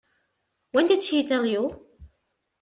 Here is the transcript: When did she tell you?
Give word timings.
When 0.71 0.87
did 0.87 1.03
she 1.03 1.23
tell 1.23 1.45
you? 1.45 1.85